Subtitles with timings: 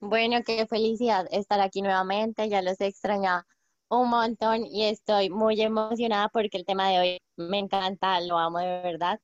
[0.00, 3.46] Bueno, qué felicidad estar aquí nuevamente, ya los extrañaba
[3.88, 8.58] un montón y estoy muy emocionada porque el tema de hoy me encanta, lo amo
[8.58, 9.20] de verdad.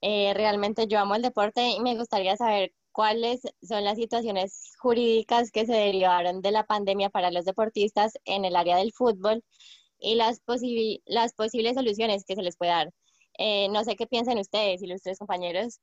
[0.00, 5.50] Eh, realmente yo amo el deporte y me gustaría saber cuáles son las situaciones jurídicas
[5.50, 9.44] que se derivaron de la pandemia para los deportistas en el área del fútbol
[9.98, 12.90] y las, posibles soluciones que se les puede dar.
[13.38, 15.80] Eh, no sé qué piensan ustedes, ilustres compañeros.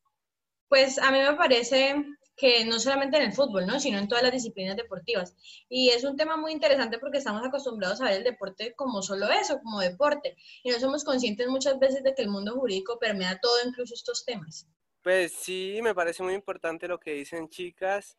[0.68, 1.96] Pues a mí me parece
[2.36, 3.80] que no solamente en el fútbol, ¿no?
[3.80, 5.36] sino en todas las disciplinas deportivas.
[5.70, 9.30] Y es un tema muy interesante porque estamos acostumbrados a ver el deporte como solo
[9.30, 13.40] eso, como deporte, y no somos conscientes muchas veces de que el mundo jurídico permea
[13.40, 14.68] todo, incluso estos temas.
[15.02, 18.18] Pues sí, me parece muy importante lo que dicen chicas.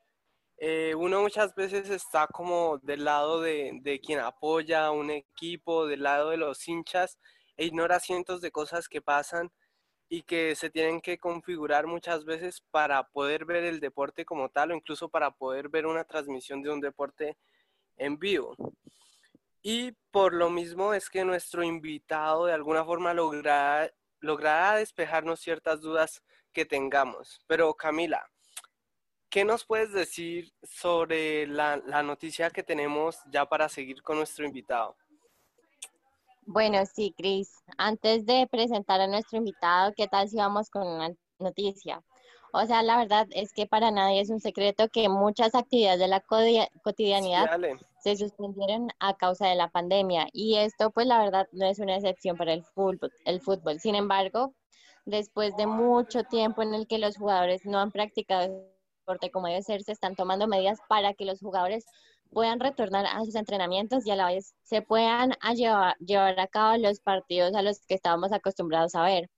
[0.59, 5.87] Eh, uno muchas veces está como del lado de, de quien apoya a un equipo,
[5.87, 7.19] del lado de los hinchas,
[7.57, 9.51] e ignora cientos de cosas que pasan
[10.09, 14.71] y que se tienen que configurar muchas veces para poder ver el deporte como tal
[14.71, 17.37] o incluso para poder ver una transmisión de un deporte
[17.97, 18.57] en vivo.
[19.63, 25.81] Y por lo mismo es que nuestro invitado de alguna forma logrará, logrará despejarnos ciertas
[25.81, 27.41] dudas que tengamos.
[27.49, 28.31] Pero Camila,
[29.29, 34.47] ¿qué nos puedes decir sobre la, la noticia que tenemos ya para seguir con nuestro
[34.47, 34.97] invitado?
[36.49, 37.51] Bueno, sí, Cris.
[37.77, 42.05] Antes de presentar a nuestro invitado, ¿qué tal si vamos con una noticia?
[42.53, 46.07] O sea, la verdad es que para nadie es un secreto que muchas actividades de
[46.07, 47.51] la cotidianidad
[47.99, 51.97] se suspendieron a causa de la pandemia y esto pues la verdad no es una
[51.97, 53.81] excepción para el fútbol, el fútbol.
[53.81, 54.55] Sin embargo,
[55.05, 58.53] después de mucho tiempo en el que los jugadores no han practicado el
[59.01, 61.85] deporte como debe ser, se están tomando medidas para que los jugadores
[62.33, 66.77] puedan retornar a sus entrenamientos y a la vez se puedan llevar, llevar a cabo
[66.79, 69.31] los partidos a los que estábamos acostumbrados a ver.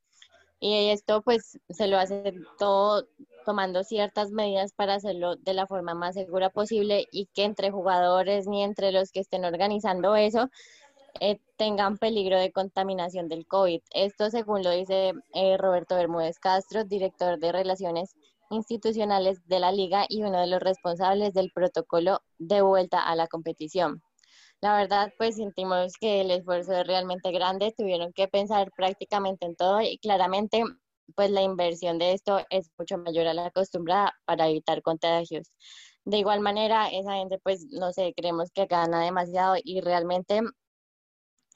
[0.61, 3.07] Y esto pues se lo hace todo
[3.45, 8.47] tomando ciertas medidas para hacerlo de la forma más segura posible y que entre jugadores
[8.47, 10.51] ni entre los que estén organizando eso
[11.21, 13.81] eh, tengan peligro de contaminación del COVID.
[13.93, 18.15] Esto según lo dice eh, Roberto Bermúdez Castro, director de Relaciones
[18.51, 23.29] institucionales de la liga y uno de los responsables del protocolo de vuelta a la
[23.29, 24.03] competición.
[24.61, 29.57] La verdad, pues sentimos que el esfuerzo es realmente grande, tuvieron que pensar prácticamente en
[29.57, 30.65] todo y claramente,
[31.15, 35.53] pues la inversión de esto es mucho mayor a la acostumbrada para evitar contagios.
[36.05, 40.41] De igual manera, esa gente, pues, no sé, creemos que gana demasiado y realmente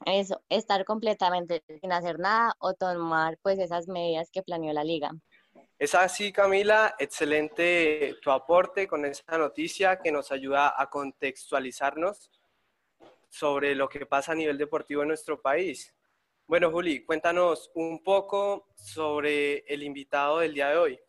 [0.05, 5.11] es estar completamente sin hacer nada o tomar, pues, esas medidas que planeó la liga.
[5.79, 12.31] Es así, Camila, excelente tu aporte con esa noticia que nos ayuda a contextualizarnos
[13.29, 15.93] sobre lo que pasa a nivel deportivo en nuestro país.
[16.47, 20.99] Bueno, Juli, cuéntanos un poco sobre el invitado del día de hoy.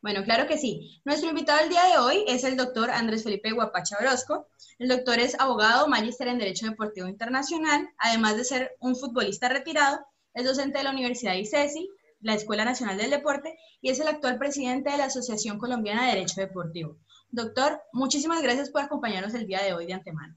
[0.00, 1.00] Bueno, claro que sí.
[1.04, 4.48] Nuestro invitado del día de hoy es el doctor Andrés Felipe Guapacha Orozco.
[4.78, 10.04] El doctor es abogado, magíster en Derecho Deportivo Internacional, además de ser un futbolista retirado,
[10.34, 11.88] es docente de la Universidad de ICESI,
[12.24, 16.14] la Escuela Nacional del Deporte y es el actual presidente de la Asociación Colombiana de
[16.14, 16.96] Derecho Deportivo.
[17.30, 20.34] Doctor, muchísimas gracias por acompañarnos el día de hoy de antemano.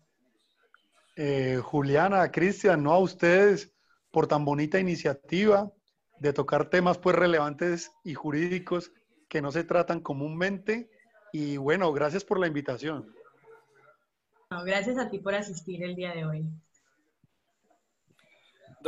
[1.15, 3.71] Eh, Juliana, Cristian, no a ustedes
[4.11, 5.71] por tan bonita iniciativa
[6.19, 8.91] de tocar temas pues relevantes y jurídicos
[9.29, 10.89] que no se tratan comúnmente.
[11.31, 13.15] Y bueno, gracias por la invitación.
[14.65, 16.49] gracias a ti por asistir el día de hoy.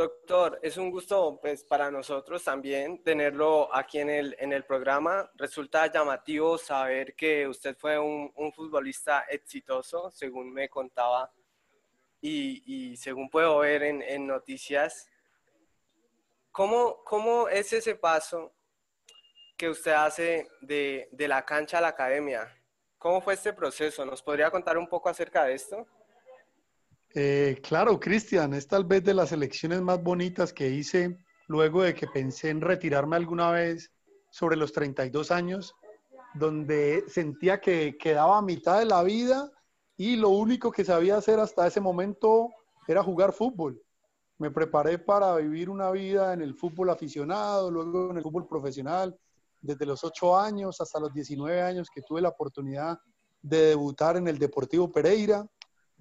[0.00, 5.30] Doctor, es un gusto pues, para nosotros también tenerlo aquí en el, en el programa.
[5.34, 11.30] Resulta llamativo saber que usted fue un, futbolista exitoso, según me contaba
[12.18, 15.06] y, y según puedo ver en, en noticias.
[16.50, 18.54] ¿Cómo, ¿Cómo, es ese paso
[19.54, 22.50] que usted hace de, de la cancha a la academia?
[22.96, 24.06] ¿Cómo fue este proceso?
[24.06, 25.86] ¿Nos podría contar un poco acerca de esto?
[27.14, 31.94] Eh, claro, Cristian, es tal vez de las elecciones más bonitas que hice luego de
[31.94, 33.90] que pensé en retirarme alguna vez
[34.30, 35.74] sobre los 32 años,
[36.34, 39.50] donde sentía que quedaba a mitad de la vida
[39.96, 42.50] y lo único que sabía hacer hasta ese momento
[42.86, 43.82] era jugar fútbol.
[44.38, 49.18] Me preparé para vivir una vida en el fútbol aficionado, luego en el fútbol profesional,
[49.60, 53.00] desde los 8 años hasta los 19 años que tuve la oportunidad
[53.42, 55.44] de debutar en el Deportivo Pereira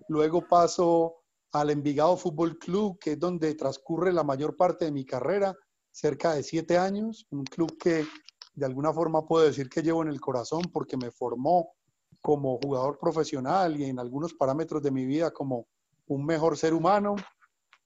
[0.07, 1.15] Luego paso
[1.51, 5.55] al Envigado Fútbol Club, que es donde transcurre la mayor parte de mi carrera,
[5.91, 7.27] cerca de siete años.
[7.31, 8.05] Un club que
[8.53, 11.73] de alguna forma puedo decir que llevo en el corazón porque me formó
[12.21, 15.67] como jugador profesional y en algunos parámetros de mi vida como
[16.07, 17.15] un mejor ser humano.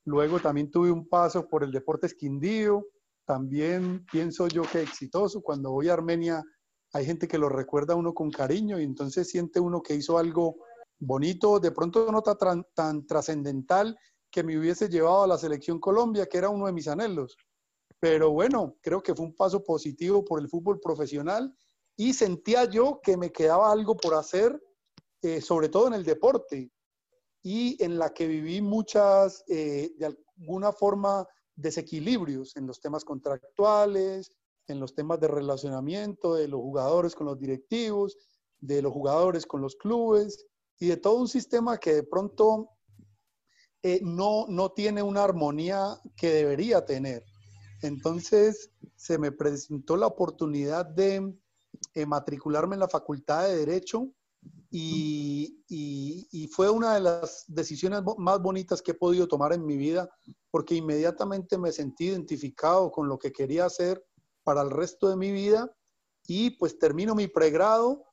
[0.06, 2.86] Luego también tuve un paso por el deporte esquindío.
[3.25, 5.42] También pienso yo que exitoso.
[5.42, 6.44] Cuando voy a Armenia
[6.94, 10.18] hay gente que lo recuerda a uno con cariño y entonces siente uno que hizo
[10.18, 10.57] algo
[11.05, 13.97] bonito, de pronto no tan, tan trascendental
[14.31, 17.38] que me hubiese llevado a la selección Colombia, que era uno de mis anhelos.
[18.00, 21.55] Pero bueno, creo que fue un paso positivo por el fútbol profesional
[21.95, 24.59] y sentía yo que me quedaba algo por hacer,
[25.21, 26.71] eh, sobre todo en el deporte,
[27.44, 30.05] y en la que viví muchas, eh, de
[30.38, 34.31] alguna forma, desequilibrios en los temas contractuales,
[34.67, 38.17] en los temas de relacionamiento de los jugadores con los directivos,
[38.59, 40.47] de los jugadores con los clubes
[40.79, 42.69] y de todo un sistema que de pronto
[43.81, 47.23] eh, no, no tiene una armonía que debería tener.
[47.81, 51.35] Entonces se me presentó la oportunidad de
[51.93, 54.09] eh, matricularme en la Facultad de Derecho
[54.69, 59.77] y, y, fue una de las decisiones más bonitas que he podido tomar en mi
[59.77, 60.09] vida
[60.49, 64.03] porque inmediatamente me sentí identificado con lo que quería hacer
[64.43, 65.71] para el resto de mi vida
[66.27, 68.03] y pues termino mi pregrado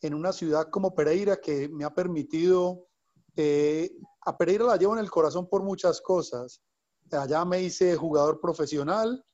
[0.00, 2.86] en una ciudad como Pereira que me ha permitido,
[3.36, 3.90] eh,
[4.24, 6.60] a Pereira la llevo en el corazón por muchas cosas.
[7.10, 9.24] Allá me hice jugador profesional,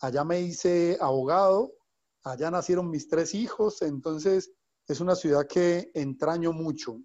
[0.00, 1.72] allá me hice abogado,
[2.22, 4.52] allá nacieron mis tres hijos, entonces
[4.86, 7.00] es una ciudad que entraño mucho.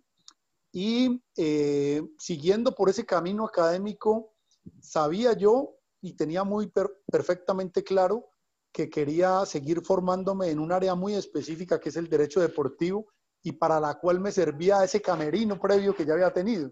[0.71, 4.33] Y eh, siguiendo por ese camino académico,
[4.81, 6.71] sabía yo y tenía muy
[7.07, 8.28] perfectamente claro
[8.71, 13.07] que quería seguir formándome en un área muy específica que es el derecho deportivo
[13.41, 16.71] y para la cual me servía ese camerino previo que ya había tenido.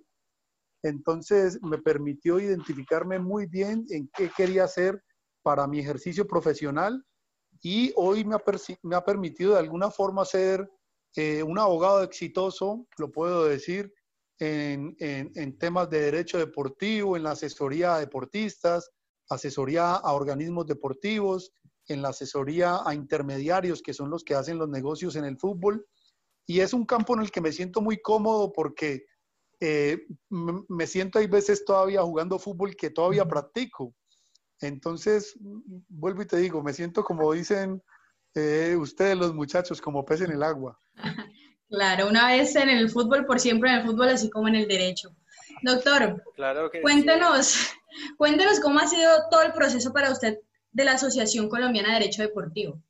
[0.83, 5.01] Entonces me permitió identificarme muy bien en qué quería hacer
[5.41, 7.03] para mi ejercicio profesional
[7.61, 8.43] y hoy me ha,
[8.83, 10.69] me ha permitido de alguna forma ser
[11.15, 13.91] eh, un abogado exitoso, lo puedo decir,
[14.39, 18.91] en, en, en, temas de derecho deportivo, en la asesoría a deportistas,
[19.29, 21.51] asesoría a organismos deportivos,
[21.87, 25.85] en la asesoría a intermediarios, que son los que hacen los negocios en el fútbol.
[26.45, 29.05] Y es un campo en el que me siento muy cómodo porque
[29.59, 33.93] eh, me siento hay veces todavía jugando fútbol que todavía practico.
[34.61, 37.81] Entonces, vuelvo y te digo, me siento como dicen
[38.33, 40.79] eh, ustedes los muchachos, como pez en el agua.
[41.69, 44.69] Claro, una vez en el fútbol, por siempre en el fútbol, así como en el
[44.69, 45.09] derecho.
[45.61, 47.73] Doctor, claro cuéntenos,
[48.17, 50.39] cuéntenos cómo ha sido todo el proceso para usted
[50.71, 52.81] de la Asociación Colombiana de Derecho Deportivo.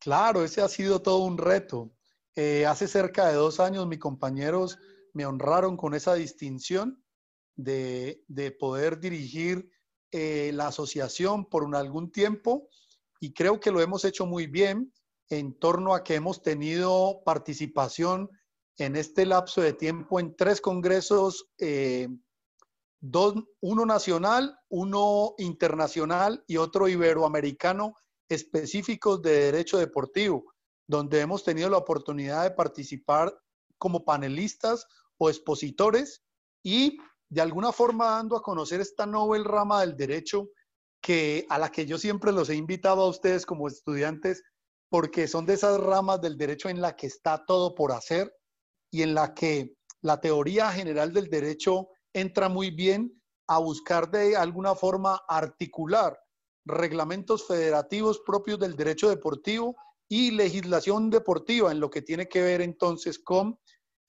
[0.00, 1.92] Claro, ese ha sido todo un reto.
[2.34, 4.78] Eh, hace cerca de dos años mis compañeros
[5.12, 7.04] me honraron con esa distinción
[7.56, 8.24] de,
[8.58, 9.70] poder dirigir
[10.12, 12.68] eh, la asociación por un, algún tiempo
[13.20, 14.92] y creo que lo hemos hecho muy bien
[15.28, 18.30] en torno a que hemos tenido participación
[18.78, 22.08] en este lapso de tiempo en tres congresos eh,
[23.00, 27.94] dos, uno nacional, uno internacional y otro iberoamericano
[28.28, 30.52] específicos de derecho deportivo,
[30.86, 33.36] donde hemos tenido la oportunidad de participar
[33.78, 34.86] como panelistas
[35.18, 36.22] o expositores
[36.62, 36.98] y
[37.28, 40.48] de alguna forma dando a conocer esta novel rama del derecho
[41.02, 44.42] que a la que yo siempre los he invitado a ustedes como estudiantes
[44.90, 48.34] porque son de esas ramas del derecho en la que está todo por hacer
[48.92, 54.36] y en la que la teoría general del derecho entra muy bien a buscar de
[54.36, 56.18] alguna forma articular
[56.64, 59.76] reglamentos federativos propios del derecho deportivo
[60.08, 63.58] y legislación deportiva en lo que tiene que ver entonces con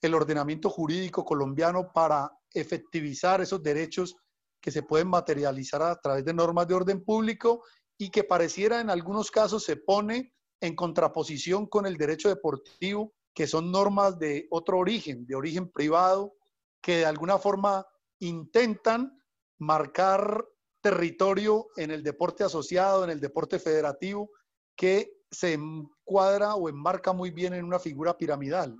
[0.01, 4.15] el ordenamiento jurídico colombiano para efectivizar esos derechos
[4.61, 7.63] que se pueden materializar a través de normas de orden público
[7.97, 13.47] y que pareciera en algunos casos se pone en contraposición con el derecho deportivo, que
[13.47, 16.35] son normas de otro origen, de origen privado,
[16.81, 17.85] que de alguna forma
[18.21, 19.19] intentan
[19.59, 20.45] marcar
[20.81, 24.31] territorio en el deporte asociado, en el deporte federativo,
[24.75, 28.75] que se encuadra o enmarca muy bien en una figura piramidal.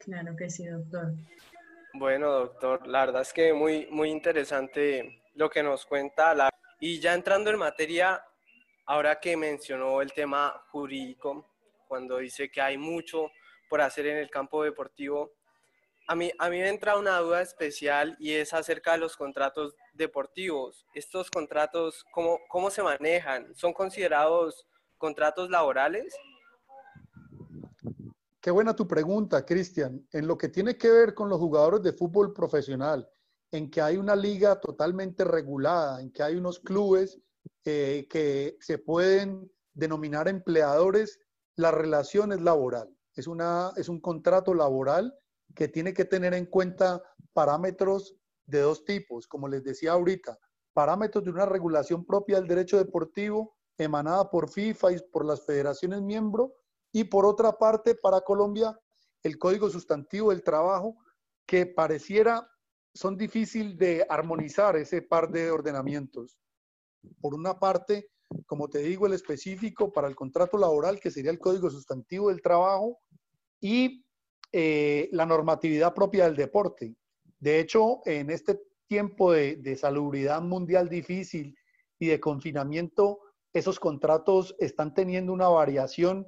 [0.00, 1.14] Claro que sí, doctor.
[1.94, 6.34] Bueno, doctor, la verdad es que muy, muy interesante lo que nos cuenta.
[6.34, 6.50] La...
[6.78, 8.22] Y ya entrando en materia,
[8.86, 11.46] ahora que mencionó el tema jurídico,
[11.88, 13.30] cuando dice que hay mucho
[13.68, 15.32] por hacer en el campo deportivo,
[16.06, 19.74] a mí, a mí me entra una duda especial y es acerca de los contratos
[19.92, 20.86] deportivos.
[20.94, 23.54] ¿Estos contratos cómo, cómo se manejan?
[23.56, 24.66] ¿Son considerados
[24.98, 26.14] contratos laborales?
[28.40, 30.06] Qué buena tu pregunta, Cristian.
[30.12, 33.08] En lo que tiene que ver con los jugadores de fútbol profesional,
[33.50, 37.18] en que hay una liga totalmente regulada, en que hay unos clubes
[37.64, 41.18] eh, que se pueden denominar empleadores,
[41.56, 42.88] la relación es laboral.
[43.14, 45.12] Es, una, es un contrato laboral
[45.56, 48.14] que tiene que tener en cuenta parámetros
[48.46, 50.38] de dos tipos, como les decía ahorita,
[50.72, 56.02] parámetros de una regulación propia del derecho deportivo emanada por FIFA y por las federaciones
[56.02, 56.52] miembros,
[56.92, 58.78] y por otra parte, para Colombia,
[59.22, 60.96] el Código Sustantivo del Trabajo,
[61.46, 62.48] que pareciera
[62.94, 66.38] son difíciles de armonizar ese par de ordenamientos.
[67.20, 68.08] Por una parte,
[68.46, 72.40] como te digo, el específico para el contrato laboral, que sería el Código Sustantivo del
[72.40, 72.98] Trabajo,
[73.60, 74.05] y
[74.58, 76.96] eh, la normatividad propia del deporte.
[77.38, 81.54] De hecho, en este tiempo de, de salubridad mundial difícil
[81.98, 83.20] y de confinamiento,
[83.52, 86.26] esos contratos están teniendo una variación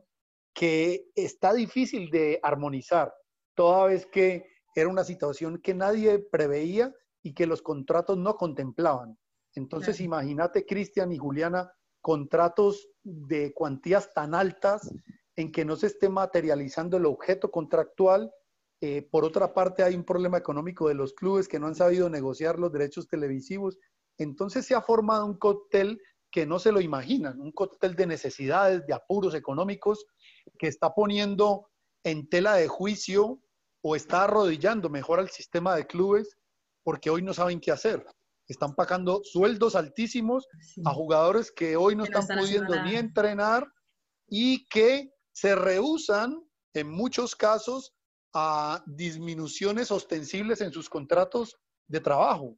[0.53, 3.15] que está difícil de armonizar,
[3.55, 4.45] toda vez que
[4.75, 9.17] era una situación que nadie preveía y que los contratos no contemplaban.
[9.55, 14.93] Entonces, imagínate, Cristian y Juliana, contratos de cuantías tan altas
[15.39, 18.33] en que no se esté materializando el objeto contractual.
[18.81, 22.11] Eh, por otra parte, hay un problema económico de los clubes que no han sabido
[22.11, 23.79] negociar los derechos televisivos.
[24.19, 26.03] Entonces se ha formado un cóctel
[26.33, 30.07] que no se lo imaginan, un cóctel de necesidades, de apuros económicos,
[30.59, 31.71] que está poniendo
[32.03, 33.41] en tela de juicio
[33.81, 36.37] o está arrodillando mejor al sistema de clubes
[36.83, 38.05] porque hoy no saben qué hacer.
[38.49, 40.49] Están pagando sueldos altísimos
[40.85, 43.69] a jugadores que hoy no, están, pudiendo ni entrenar
[44.27, 46.43] y que se rehusan
[46.75, 47.95] en muchos casos
[48.35, 51.57] a disminuciones ostensibles en sus contratos
[51.87, 52.57] de trabajo.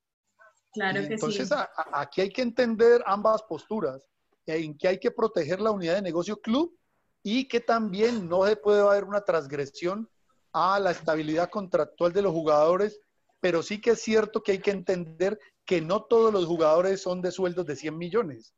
[0.73, 1.55] Claro que entonces, sí.
[1.93, 4.07] aquí hay que entender ambas posturas,
[4.47, 6.77] en que hay que proteger la unidad de negocio club
[7.23, 10.09] y que también no se puede haber una transgresión
[10.53, 13.00] a la estabilidad contractual de los jugadores,
[13.41, 17.21] pero sí que es cierto que hay que entender que no todos los jugadores son
[17.21, 18.55] de sueldos de 100 millones.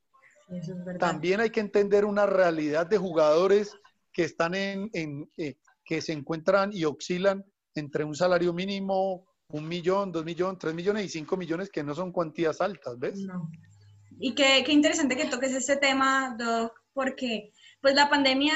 [0.99, 3.77] También hay que entender una realidad de jugadores
[4.13, 4.91] que están en,
[5.37, 10.75] eh, que se encuentran y oscilan entre un salario mínimo, un millón, dos millones, tres
[10.75, 13.27] millones y cinco millones, que no son cuantías altas, ¿ves?
[14.19, 18.55] Y qué, qué interesante que toques este tema, Doc, porque pues la pandemia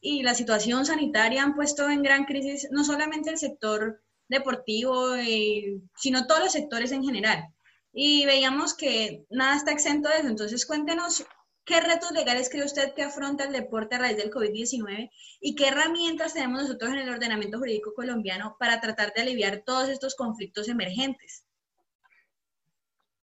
[0.00, 5.80] y la situación sanitaria han puesto en gran crisis no solamente el sector deportivo, eh,
[5.96, 7.44] sino todos los sectores en general.
[7.92, 10.28] Y veíamos que nada está exento de eso.
[10.28, 11.24] Entonces, cuéntenos
[11.64, 15.68] qué retos legales cree usted que afronta el deporte a raíz del COVID-19 y qué
[15.68, 20.68] herramientas tenemos nosotros en el ordenamiento jurídico colombiano para tratar de aliviar todos estos conflictos
[20.68, 21.46] emergentes.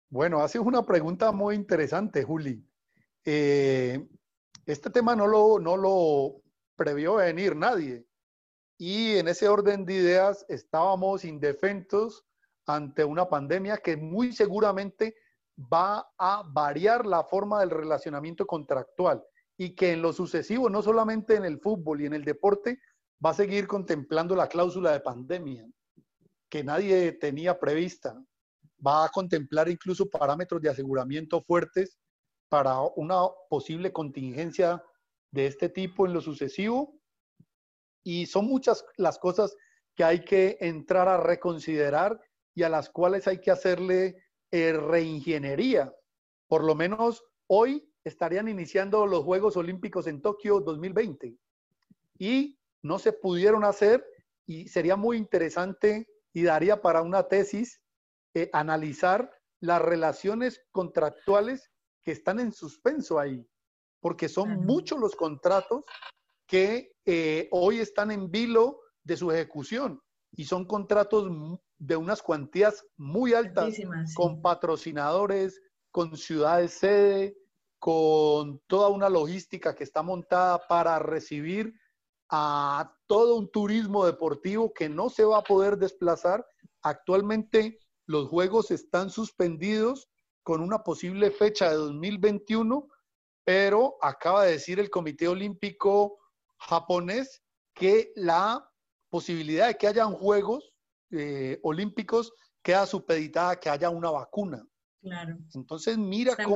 [0.10, 2.66] Bueno, haces una pregunta muy interesante, Juli.
[3.24, 4.06] Eh,
[4.66, 6.42] este tema no lo, no lo
[6.76, 8.06] previó venir nadie.
[8.78, 12.26] Y en ese orden de ideas estábamos indefensos
[12.66, 15.16] ante una pandemia que muy seguramente
[15.72, 19.24] va a variar la forma del relacionamiento contractual
[19.58, 22.80] y que en lo sucesivo, no solamente en el fútbol y en el deporte,
[23.24, 25.68] va a seguir contemplando la cláusula de pandemia
[26.50, 28.22] que nadie tenía prevista.
[28.86, 31.98] Va a contemplar incluso parámetros de aseguramiento fuertes
[32.50, 34.84] para una posible contingencia
[35.32, 37.00] de este tipo en lo sucesivo.
[38.04, 39.56] Y son muchas las cosas
[39.96, 42.20] que hay que entrar a reconsiderar
[42.54, 44.18] y a las cuales hay que hacerle
[44.52, 45.94] eh, reingeniería.
[46.48, 51.38] Por lo menos hoy estarían iniciando los Juegos Olímpicos en Tokio 2020
[52.18, 54.06] y no se pudieron hacer
[54.46, 57.82] y sería muy interesante y daría para una tesis
[58.34, 61.72] eh, analizar las relaciones contractuales
[62.04, 63.48] que están en suspenso ahí,
[64.00, 65.84] porque son muchos los contratos
[66.48, 71.30] que eh, hoy están en vilo de su ejecución y son contratos
[71.82, 73.74] de unas cuantías muy altas
[74.14, 75.60] con patrocinadores,
[75.90, 77.36] con ciudades sede,
[77.80, 81.74] con toda una logística que está montada para recibir
[82.30, 86.46] a todo un turismo deportivo que no se va a poder desplazar.
[86.84, 90.08] Actualmente los juegos están suspendidos
[90.44, 92.88] con una posible fecha de 2021,
[93.44, 96.20] pero acaba de decir el Comité Olímpico
[96.60, 97.42] japonés
[97.74, 98.70] que la
[99.10, 100.71] posibilidad de que hayan Juegos
[101.12, 104.66] eh, Olímpicos queda supeditada a que haya una vacuna.
[105.02, 105.38] Claro.
[105.54, 106.56] Entonces, mira cómo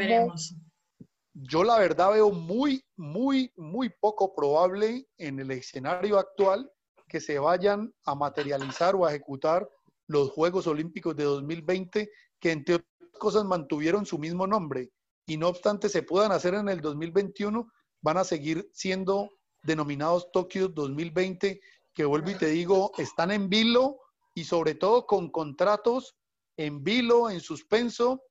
[1.34, 6.72] yo la verdad veo muy, muy, muy poco probable en el escenario actual
[7.10, 9.68] que se vayan a materializar o a ejecutar
[10.08, 12.10] los Juegos Olímpicos de 2020,
[12.40, 12.86] que entre
[13.20, 14.92] cosas mantuvieron su mismo nombre
[15.26, 17.68] y no obstante se puedan hacer en el 2021,
[18.02, 19.32] van a seguir siendo
[19.64, 21.60] denominados Tokio 2020,
[21.94, 23.98] que vuelvo y te digo, están en vilo
[24.36, 26.16] y sobre todo con contratos
[26.58, 28.22] en vilo, en suspenso,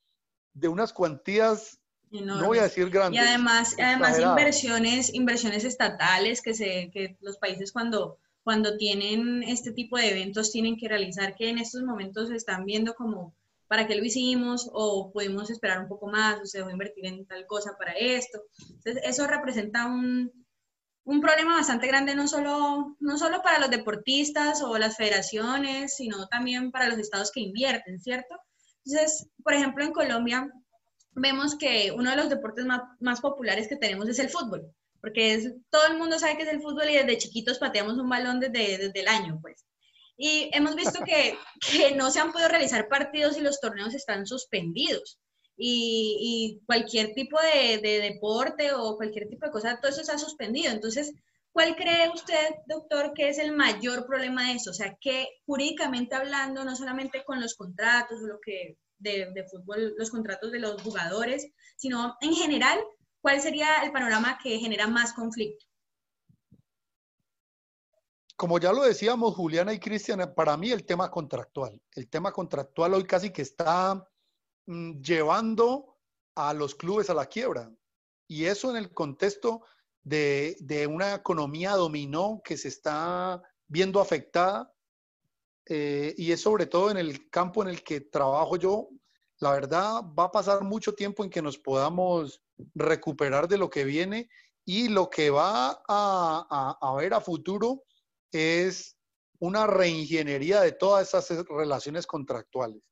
[0.53, 1.81] de unas cuantías,
[2.11, 3.21] no voy a decir grandes.
[3.21, 9.73] Y además, además inversiones, inversiones estatales que, se, que los países cuando, cuando tienen este
[9.73, 13.35] tipo de eventos tienen que realizar, que en estos momentos se están viendo como
[13.67, 14.71] ¿para qué lo hicimos?
[14.73, 18.43] O pudimos esperar un poco más, o se dejó invertir en tal cosa para esto.
[18.61, 20.44] Entonces, eso representa un,
[21.05, 26.27] un problema bastante grande, no solo, no solo para los deportistas o las federaciones, sino
[26.29, 28.35] también para los estados que invierten, ¿cierto?
[28.85, 30.51] Entonces, por ejemplo, en Colombia
[31.13, 35.35] vemos que uno de los deportes más, más populares que tenemos es el fútbol, porque
[35.35, 38.41] es, todo el mundo sabe que es el fútbol y desde chiquitos pateamos un balón
[38.41, 39.67] desde, desde el año, pues.
[40.17, 41.37] Y hemos visto que,
[41.73, 45.19] que, no se han podido realizar partidos y los torneos están suspendidos.
[45.57, 50.19] Y, cualquier tipo de, de, deporte o cualquier tipo de cosa, todo eso se ha
[50.19, 50.73] suspendido.
[50.73, 51.13] Entonces,
[51.53, 54.71] ¿cuál cree usted, doctor, que es el mayor problema de eso?
[54.71, 59.45] O sea, que jurídicamente hablando, no solamente con los contratos o lo que de, de
[59.45, 61.47] fútbol, los contratos de los jugadores,
[61.77, 62.81] sino en general,
[63.21, 65.65] ¿cuál sería el panorama que genera más conflicto?
[68.37, 71.81] como ya lo decíamos, Juliana y Cristian, para mí el tema contractual.
[71.93, 74.07] El tema contractual hoy casi que está
[74.67, 75.99] mm, llevando
[76.35, 77.73] a los clubes a la quiebra.
[78.27, 79.63] Y eso en el contexto
[80.03, 84.73] de, de una economía dominó que se está viendo afectada.
[85.67, 88.89] Eh, y es sobre todo en el campo en el que trabajo yo.
[89.41, 92.43] La verdad, va a pasar mucho tiempo en que nos podamos
[92.75, 94.29] recuperar de lo que viene
[94.65, 97.83] y lo que va a, a, ver a futuro
[98.33, 98.97] es
[99.39, 102.83] una reingeniería de todas esas relaciones contractuales.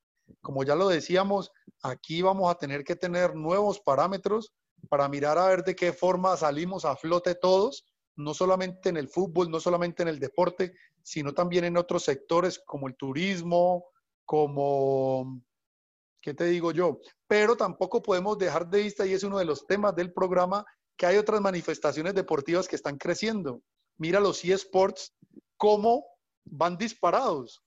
[0.41, 1.51] Como ya lo decíamos,
[1.83, 4.53] aquí vamos a tener que tener nuevos parámetros
[4.89, 7.85] para mirar a ver de qué forma salimos a flote todos,
[8.17, 10.73] no solamente en el fútbol, no solamente en el deporte,
[11.03, 13.87] sino también en otros sectores como el turismo,
[14.25, 15.43] como,
[16.21, 17.01] ¿qué te digo yo?
[17.27, 20.65] Pero tampoco podemos dejar de vista, y es uno de los temas del programa,
[20.97, 23.63] que hay otras manifestaciones deportivas que están creciendo.
[23.99, 25.15] Mira los eSports,
[25.57, 26.05] cómo
[26.45, 27.63] van disparados.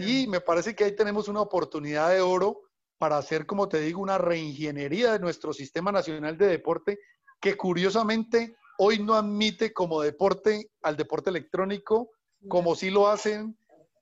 [0.00, 2.62] Y me parece que ahí tenemos una oportunidad de oro
[2.98, 6.98] para hacer, como te digo, una reingeniería de nuestro sistema nacional de deporte
[7.40, 12.10] que curiosamente hoy no admite como deporte al deporte electrónico
[12.48, 13.56] como sí lo hacen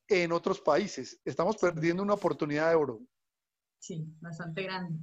[0.09, 1.21] en otros países.
[1.25, 3.01] Estamos perdiendo una oportunidad de oro.
[3.79, 4.99] Sí, bastante grande.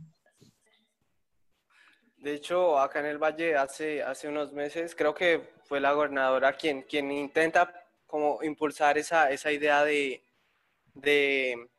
[2.17, 6.53] De hecho, acá en el Valle hace, hace unos meses, creo que fue la gobernadora
[6.53, 7.73] quien, quien intenta
[8.05, 10.26] como impulsar esa, esa idea de,
[11.01, 11.69] de,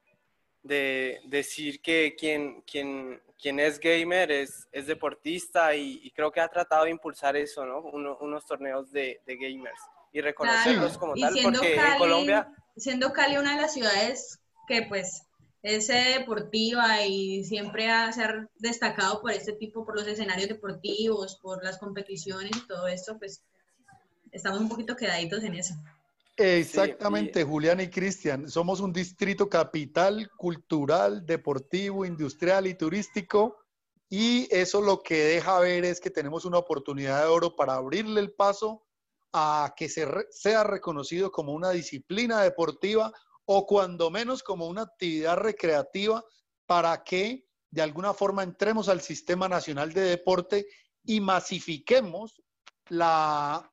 [0.62, 6.48] de, decir que quien, quien, quien es gamer es, es deportista y, creo que ha
[6.48, 7.80] tratado de impulsar eso, ¿no?
[7.80, 9.80] unos torneos de, de, gamers
[10.12, 12.52] y reconocerlos como tal, porque en Colombia...
[12.76, 15.26] Siendo Cali una de las ciudades que pues
[15.62, 21.36] es deportiva y siempre ha, se ha destacado por este tipo, por los escenarios deportivos,
[21.42, 23.42] por las competiciones y todo esto, pues
[24.30, 25.74] estamos un poquito quedaditos en eso.
[26.38, 28.48] Exactamente, Julián y Cristian.
[28.48, 33.56] Somos un distrito capital, cultural, deportivo, industrial y turístico.
[34.08, 38.20] Y eso lo que deja ver es que tenemos una oportunidad de oro para abrirle
[38.20, 38.86] el paso
[39.32, 43.12] a que se sea reconocido como una disciplina deportiva
[43.44, 46.24] o cuando menos como una actividad recreativa
[46.66, 50.66] para que de alguna forma entremos al Sistema Nacional de Deporte
[51.04, 52.40] y masifiquemos
[52.88, 53.70] la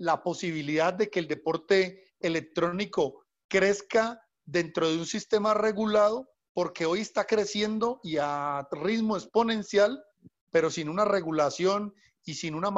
[0.00, 7.00] la posibilidad de que el deporte electrónico crezca dentro de un sistema regulado, porque hoy
[7.00, 10.02] está creciendo y a ritmo exponencial,
[10.50, 12.70] pero sin una regulación y sin una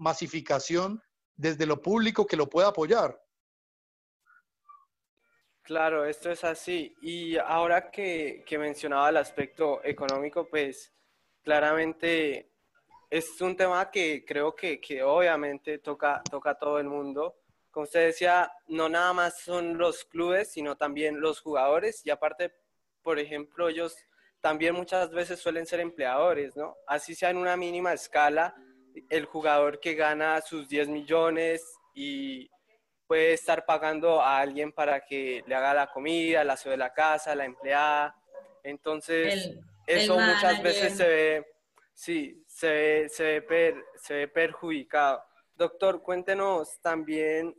[0.00, 1.00] masificación
[1.36, 3.16] desde lo público que lo pueda apoyar.
[5.62, 6.96] Claro, esto es así.
[7.00, 10.92] Y ahora que, que mencionaba el aspecto económico, pues
[11.44, 12.55] claramente
[13.10, 17.36] es un tema que creo que, que, obviamente toca, toca a todo el mundo.
[17.70, 22.54] Como usted decía, no nada más son los clubes, sino también los jugadores y aparte,
[23.02, 23.96] por ejemplo, ellos
[24.40, 26.76] también muchas veces suelen ser empleadores, ¿no?
[26.86, 28.54] Así sea en una mínima escala,
[29.10, 31.62] el jugador que gana sus 10 millones
[31.94, 32.48] y
[33.06, 36.92] puede estar pagando a alguien para que le haga la comida, la aseo de la
[36.92, 38.14] casa, la empleada.
[38.62, 39.52] Entonces,
[39.86, 41.46] eso muchas veces se ve,
[41.92, 45.22] sí, se ve, se ve, perjudicado.
[45.56, 47.54] Doctor, cuéntenos también,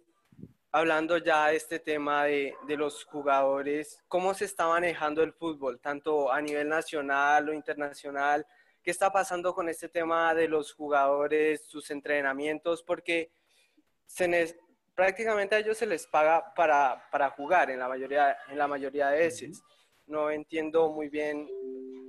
[0.72, 5.80] hablando ya de este tema de, de, los jugadores, ¿cómo se está manejando el fútbol,
[5.80, 8.44] tanto a nivel nacional o internacional?
[8.82, 12.82] ¿Qué está pasando con este tema de los jugadores, sus entrenamientos?
[12.82, 13.30] Porque
[14.08, 14.58] se
[14.96, 19.10] prácticamente a ellos se les paga para, para jugar en la, mayoría, en la mayoría
[19.10, 19.62] de veces.
[20.08, 21.48] No entiendo muy bien,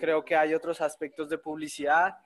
[0.00, 2.16] creo que hay otros aspectos de publicidad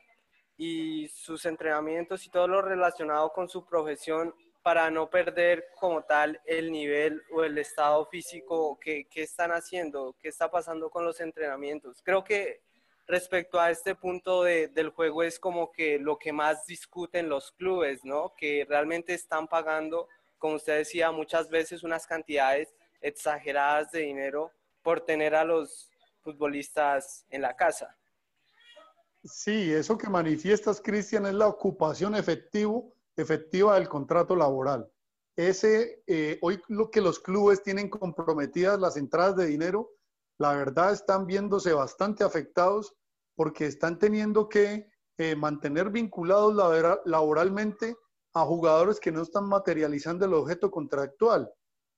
[0.64, 6.40] y sus entrenamientos y todo lo relacionado con su profesión para no perder como tal
[6.44, 12.01] el nivel o el estado físico que, están haciendo, qué está pasando con los entrenamientos.
[12.05, 12.61] Creo que
[13.09, 18.05] respecto a este punto del juego es como que lo que más discuten los clubes,
[18.05, 18.33] ¿no?
[18.37, 24.53] Que realmente están pagando, como usted decía, muchas veces unas cantidades exageradas de dinero
[24.85, 25.90] por tener a los
[26.22, 27.96] futbolistas en la casa.
[29.25, 34.91] Sí, eso que manifiestas, Cristian, es la ocupación efectivo, efectiva del contrato laboral.
[35.37, 39.91] Ese, eh, hoy lo que los clubes tienen comprometidas las entradas de dinero,
[40.39, 42.97] la verdad están viéndose bastante afectados
[43.37, 46.55] porque están teniendo que eh, mantener vinculados
[47.05, 47.97] laboralmente
[48.35, 51.49] a jugadores que no están materializando el objeto contractual,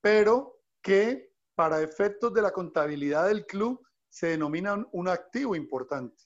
[0.02, 6.24] pero que para efectos de la contabilidad del club se denominan un activo importante.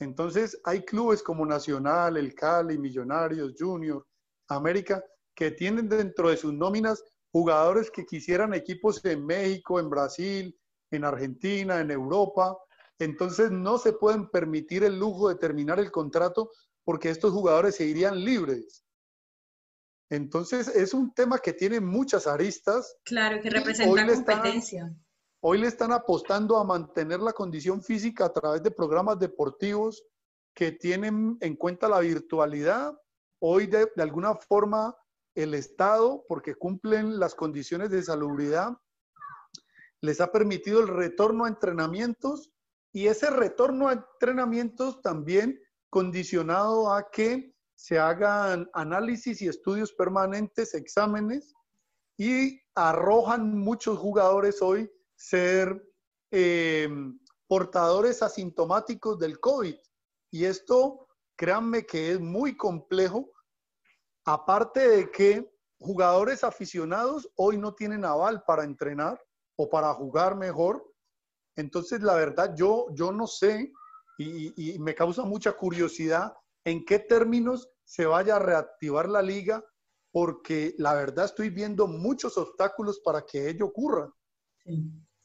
[0.00, 4.06] Entonces, hay clubes como Nacional, el Cali, Millonarios, Junior,
[4.48, 5.02] América,
[5.34, 10.58] que tienen dentro de sus nóminas jugadores que quisieran equipos en México, en Brasil,
[10.90, 12.56] en Argentina, en Europa.
[12.98, 16.50] Entonces, no se pueden permitir el lujo de terminar el contrato
[16.84, 18.84] porque estos jugadores se irían libres.
[20.10, 22.96] Entonces, es un tema que tiene muchas aristas.
[23.04, 24.94] Claro, que representa competencia.
[25.40, 30.04] Hoy le están apostando a mantener la condición física a través de programas deportivos
[30.52, 33.00] que tienen en cuenta la virtualidad.
[33.40, 34.96] Hoy de, alguna forma
[35.36, 38.76] el Estado, porque cumplen las condiciones de salubridad,
[40.00, 42.50] les ha permitido el retorno a entrenamientos
[42.92, 50.74] y ese retorno a entrenamientos también condicionado a que se hagan análisis y estudios permanentes,
[50.74, 51.54] exámenes,
[52.16, 55.84] y arrojan muchos jugadores hoy ser
[56.30, 56.88] eh,
[57.48, 59.74] portadores asintomáticos del COVID.
[60.30, 63.32] Y esto, créanme que es muy complejo,
[64.24, 69.20] aparte de que jugadores aficionados hoy no tienen aval para entrenar
[69.56, 70.84] o para jugar mejor.
[71.56, 73.72] Entonces, la verdad, yo, yo no sé
[74.18, 76.32] y, y me causa mucha curiosidad
[76.64, 79.64] en qué términos se vaya a reactivar la liga,
[80.12, 84.12] porque la verdad estoy viendo muchos obstáculos para que ello ocurra.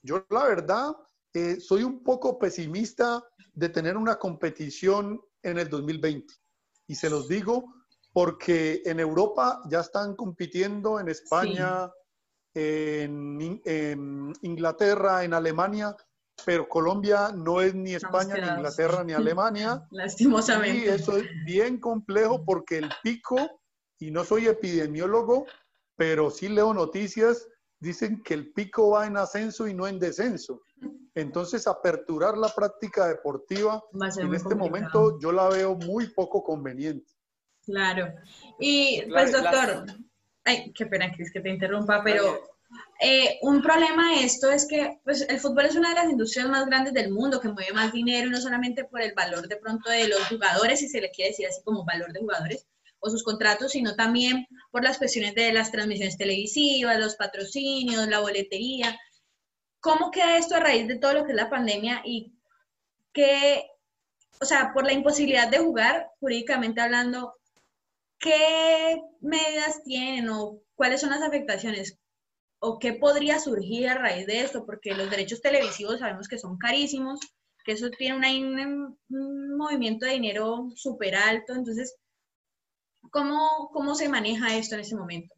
[0.04, 0.92] Yo la verdad
[1.34, 6.34] eh, soy un poco pesimista de tener una competición en el 2020.
[6.88, 7.74] Y se los digo
[8.12, 11.90] porque en Europa ya están compitiendo, en España,
[12.54, 15.96] en, Inglaterra, en Alemania,
[16.46, 19.88] pero Colombia no es ni España, ni Inglaterra, ni Alemania.
[19.92, 20.86] Lastimosamente.
[20.86, 23.38] Y eso es bien complejo porque el pico,
[23.98, 25.46] y no soy epidemiólogo,
[25.96, 27.48] pero sí leo noticias
[27.84, 30.62] dicen que el pico va en ascenso y no en descenso.
[31.14, 33.84] Entonces, aperturar la práctica deportiva
[34.18, 37.12] en este momento yo la veo muy poco conveniente.
[37.64, 38.14] Claro.
[38.60, 39.86] Y pues, doctor,
[40.46, 42.42] ay, qué pena, Cris, que te interrumpa, pero
[43.00, 46.48] eh, un problema de esto es que pues, el fútbol es una de las industrias
[46.50, 49.90] más grandes del mundo, que mueve más dinero, no solamente por el valor de pronto
[49.90, 52.66] de los jugadores, si se le quiere decir así como valor de jugadores,
[53.04, 58.22] o sus contratos, sino también por las cuestiones de las transmisiones televisivas, los patrocinios, la
[58.22, 58.98] boletería.
[59.82, 62.34] ¿Cómo queda esto a raíz de todo lo que es la pandemia y
[63.12, 63.66] qué,
[64.40, 67.36] o sea, por la imposibilidad de jugar, jurídicamente hablando,
[68.20, 72.00] qué medidas tienen o cuáles son las afectaciones
[72.60, 74.66] o qué podría surgir a raíz de esto?
[74.66, 77.20] Porque los derechos televisivos sabemos que son carísimos,
[77.66, 81.98] que eso tiene un movimiento de dinero súper alto, entonces,
[83.12, 85.36] ¿Cómo, ¿Cómo se maneja esto en ese momento?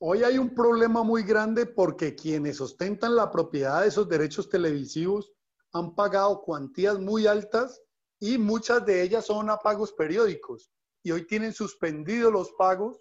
[0.00, 5.32] Hoy hay un problema muy grande porque quienes ostentan la propiedad de esos derechos televisivos
[5.72, 7.82] han pagado cuantías muy altas
[8.20, 10.70] y muchas de ellas son a pagos periódicos
[11.02, 13.00] y hoy tienen suspendidos los pagos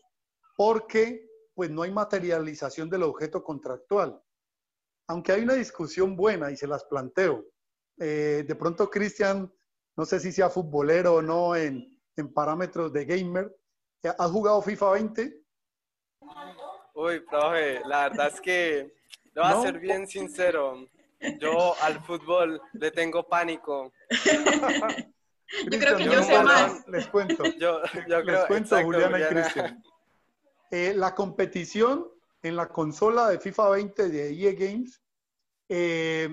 [0.55, 4.21] porque pues no hay materialización del objeto contractual.
[5.07, 7.45] Aunque hay una discusión buena y se las planteo.
[7.99, 9.51] Eh, de pronto, Cristian,
[9.95, 13.56] no sé si sea futbolero o no en, en parámetros de gamer,
[14.03, 15.41] ¿Has jugado FIFA 20?
[16.93, 18.95] Uy, profe, la verdad es que
[19.33, 20.87] lo voy a ser bien sincero.
[21.39, 23.91] Yo al fútbol le tengo pánico.
[25.71, 26.87] yo creo que yo, sé más.
[26.87, 27.43] Les cuento.
[27.59, 29.83] Yo, les cuento, Juliana, y Cristian.
[30.71, 32.07] Eh, la competición
[32.43, 35.01] en la consola de FIFA 20 de EA Games
[35.69, 36.29] eh,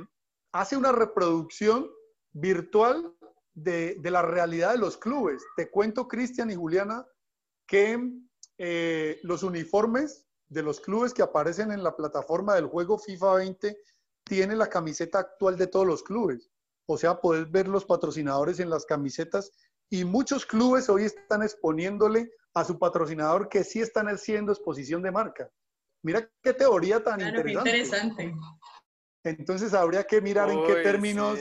[0.52, 1.90] hace una reproducción
[2.32, 3.12] virtual
[3.54, 5.44] de, de, la realidad de los clubes.
[5.56, 7.06] Te cuento, Cristian y Juliana,
[7.66, 7.98] que
[8.58, 13.76] eh, los uniformes de los clubes que aparecen en la plataforma del juego FIFA 20
[14.24, 16.50] tienen la camiseta actual de todos los clubes.
[16.86, 19.52] O sea, puedes ver los patrocinadores en las camisetas
[19.90, 25.10] y muchos clubes hoy están exponiéndole a su patrocinador que sí están haciendo exposición de
[25.10, 25.50] marca.
[26.02, 27.70] Mira qué teoría tan interesante.
[27.70, 28.34] interesante.
[29.24, 31.40] Entonces habría que mirar en qué términos.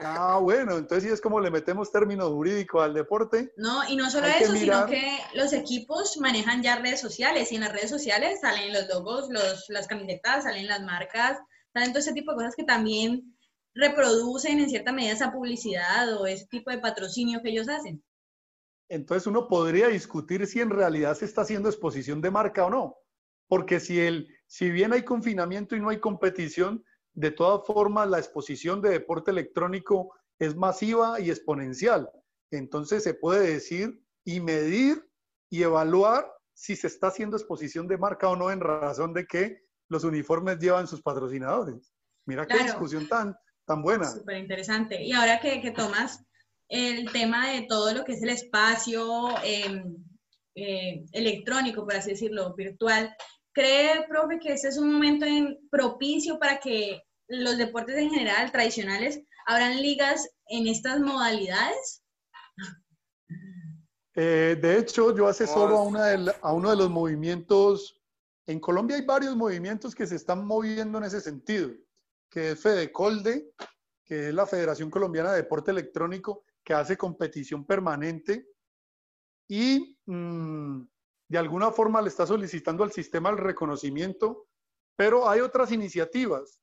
[0.00, 3.52] Ah, bueno, entonces sí es como le metemos términos jurídicos al deporte.
[3.56, 7.62] No, y no solo eso, sino que los equipos manejan ya redes sociales y en
[7.62, 11.38] las redes sociales salen los logos, los, las camisetas, salen las marcas,
[11.72, 13.36] salen todo ese tipo de cosas que también
[13.74, 18.00] reproducen en cierta medida esa publicidad o ese tipo de patrocinio que ellos hacen.
[18.88, 22.96] Entonces uno podría discutir si en realidad se está haciendo exposición de marca o no,
[23.48, 28.18] porque si, el, si bien hay confinamiento y no hay competición, de todas formas la
[28.18, 32.10] exposición de deporte electrónico es masiva y exponencial.
[32.50, 35.08] Entonces se puede decir y medir
[35.50, 39.64] y evaluar si se está haciendo exposición de marca o no en razón de que
[39.88, 41.92] los uniformes llevan sus patrocinadores.
[42.26, 44.10] Mira qué discusión tan, tan buena.
[44.10, 45.02] Súper interesante.
[45.02, 46.24] Y ahora que, que, tomas
[46.68, 49.96] el tema de todo lo que es el espacio em,
[50.54, 53.14] eh, electrónico, por así decirlo, virtual,
[53.54, 55.24] ¿cree, profe, que ese es un momento
[55.70, 62.02] propicio para que los deportes en general tradicionales habrán ligas en estas modalidades?
[64.16, 68.00] Eh, de hecho, yo asesoro a, una a uno de los movimientos,
[68.46, 71.70] en Colombia hay varios movimientos que se están moviendo en ese sentido,
[72.30, 73.52] que es FEDECOLDE,
[74.04, 78.46] que es la Federación Colombiana de Deporte Electrónico, que hace competición permanente
[79.48, 80.82] y mm,
[81.28, 84.46] de alguna forma le está solicitando al sistema el reconocimiento,
[84.96, 86.62] pero hay otras iniciativas.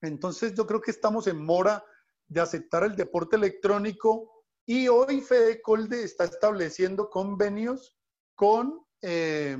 [0.00, 1.84] Entonces yo creo que estamos en mora
[2.28, 7.96] de aceptar el deporte electrónico y hoy FEDECOLDE está estableciendo convenios
[8.34, 9.56] con eh,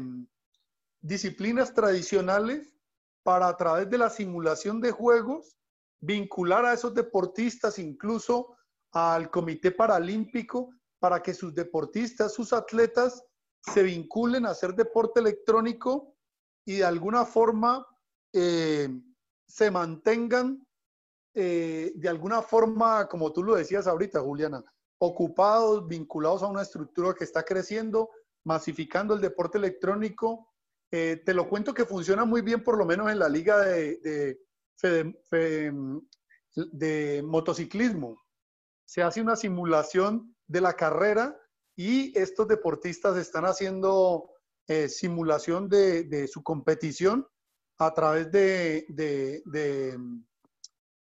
[1.00, 2.76] disciplinas tradicionales
[3.22, 5.56] para a través de la simulación de juegos
[6.00, 8.56] vincular a esos deportistas incluso
[8.92, 13.24] al Comité Paralímpico para que sus deportistas, sus atletas
[13.62, 16.14] se vinculen a hacer deporte electrónico
[16.64, 17.87] y de alguna forma
[18.33, 18.88] eh,
[19.46, 20.66] se mantengan
[21.35, 24.62] eh, de alguna forma, como tú lo decías ahorita, Juliana,
[24.98, 28.11] ocupados, vinculados a una estructura que está creciendo,
[28.44, 30.53] masificando el deporte electrónico.
[30.90, 34.38] Eh, te lo cuento que funciona muy bien, por lo menos en la liga de,
[36.55, 38.22] de motociclismo
[38.92, 41.35] se hace una simulación de la carrera
[41.83, 44.31] y estos deportistas están haciendo
[44.68, 47.27] eh, simulación de, su competición
[47.79, 49.99] a través de, de,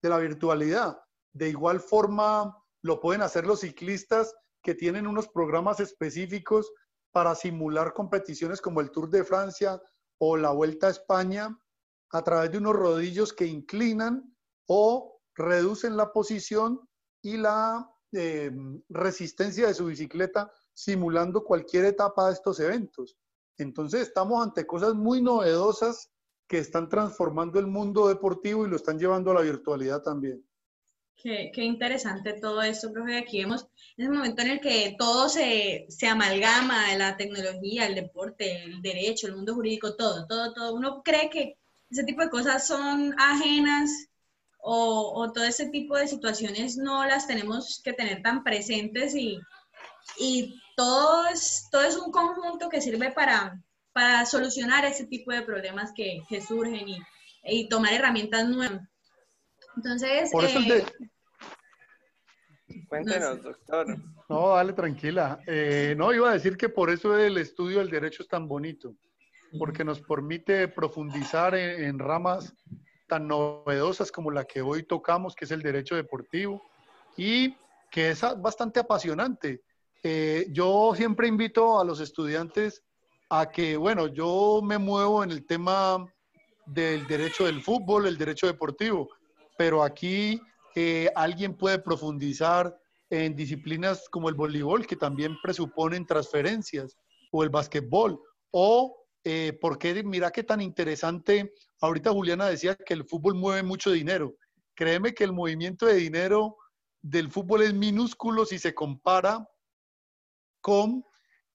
[0.03, 0.99] la virtualidad.
[1.33, 4.35] De igual forma, lo pueden hacer los ciclistas
[4.65, 6.73] que tienen unos programas específicos
[7.13, 9.81] para simular competiciones como el Tour de Francia
[10.19, 11.57] o la Vuelta a España
[12.11, 16.81] a través de unos rodillos que inclinan o reducen la posición
[17.23, 18.51] y la eh,
[18.89, 23.17] resistencia de su bicicleta simulando cualquier etapa de estos eventos.
[23.57, 26.11] Entonces estamos ante cosas muy novedosas
[26.47, 30.45] que están transformando el mundo deportivo y lo están llevando a la virtualidad también.
[31.17, 33.17] Qué, qué interesante todo esto, profe.
[33.17, 38.65] Aquí vemos ese momento en el que todo se, se amalgama, la tecnología, el deporte,
[38.65, 40.75] el derecho, el mundo jurídico, todo, todo, todo.
[40.75, 41.57] Uno cree que
[41.91, 44.09] ese tipo de cosas son ajenas
[44.67, 49.39] o, todo ese tipo de situaciones no las tenemos que tener tan presentes y,
[50.19, 53.61] y todo, es, todo es un conjunto que sirve para,
[53.93, 57.03] para solucionar ese tipo de problemas que, que surgen y,
[57.45, 58.83] y, tomar herramientas nuevas.
[59.77, 60.31] Entonces...
[60.33, 60.85] Eh,
[62.89, 63.87] Cuéntenos, doctor.
[64.29, 65.41] No, dale, tranquila.
[65.47, 68.95] Eh, no, iba a decir que por eso el estudio del derecho es tan bonito,
[69.59, 72.55] porque nos permite profundizar en ramas
[73.07, 76.63] tan novedosas como la que hoy tocamos, que es el derecho deportivo,
[77.17, 77.55] y
[77.91, 79.63] que es bastante apasionante.
[80.07, 82.83] Eh, yo siempre invito a los estudiantes
[83.31, 86.07] a que, bueno, yo me muevo en el tema
[86.67, 89.09] del derecho del fútbol, el derecho deportivo,
[89.57, 90.39] pero aquí
[90.75, 96.99] eh, alguien puede profundizar en disciplinas como el voleibol, que también presuponen transferencias,
[97.33, 103.05] o el básquetbol, o eh, porque mira qué tan interesante, ahorita Juliana decía que el
[103.05, 104.35] fútbol mueve mucho dinero.
[104.75, 106.59] Créeme que el movimiento de dinero
[107.01, 109.49] del fútbol es minúsculo si se compara
[110.65, 111.05] con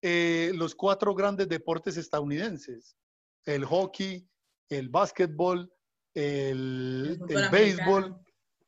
[0.04, 2.96] eh, los cuatro grandes deportes estadounidenses,
[3.44, 4.30] el hockey,
[4.70, 5.74] el básquetbol,
[6.14, 8.16] el, el béisbol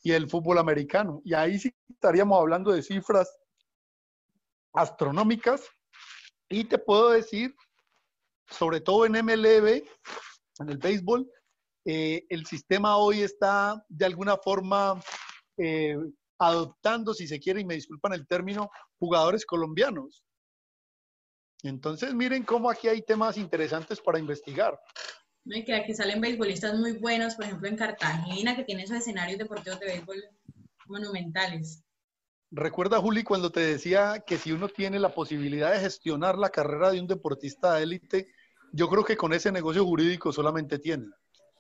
[0.02, 1.22] y el fútbol americano.
[1.24, 3.32] Y ahí sí estaríamos hablando de cifras
[4.74, 5.62] astronómicas.
[6.50, 7.56] Y te puedo decir
[8.50, 9.84] sobre todo en MLB,
[10.60, 11.32] en el béisbol,
[11.86, 15.00] eh, el sistema hoy está de alguna forma
[15.58, 15.96] eh,
[16.40, 20.24] adoptando, si se quiere, y me disculpan el término, jugadores colombianos.
[21.64, 24.80] Entonces, miren cómo aquí hay temas interesantes para investigar.
[25.46, 29.40] Y que aquí salen beisbolistas muy buenos, por ejemplo en Cartagena, que tiene esos escenarios
[29.40, 30.24] deportivos de béisbol
[30.88, 31.84] monumentales.
[32.52, 36.92] Recuerda, Juli, cuando te decía que si uno tiene la posibilidad de gestionar la carrera
[36.92, 38.28] de un deportista de élite,
[38.74, 41.08] yo creo que con ese negocio jurídico solamente tiene.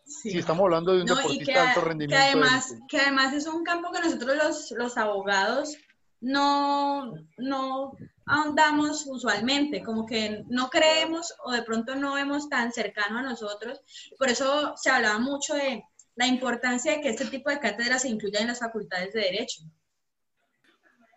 [0.06, 2.22] Si estamos hablando de un deportista de alto rendimiento.
[2.22, 5.78] Que además, que además es un campo que nosotros los, los abogados
[6.20, 7.94] no, no
[8.26, 13.82] ahondamos usualmente, como que no creemos o de pronto no vemos tan cercano a nosotros.
[14.18, 15.84] Por eso se hablaba mucho de
[16.16, 19.64] la importancia de que este tipo de cátedras se incluyan en las facultades de Derecho.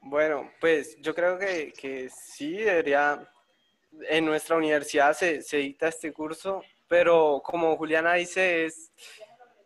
[0.02, 3.26] Bueno, pues yo creo que, que sí debería,
[4.08, 8.92] en nuestra universidad se, se, dicta este curso, pero como Juliana dice, es,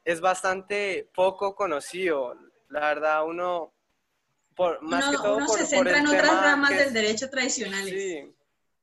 [0.04, 2.36] es bastante poco conocido.
[2.68, 3.74] La verdad, uno
[4.82, 7.94] más uno, que todo se centra en otras ramas del derecho tradicionales.
[7.94, 8.34] Sí,